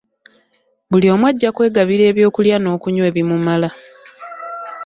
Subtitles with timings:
[0.89, 3.69] Buli omu ajja kwegabira eby’okulya n’okunywa ebimumala.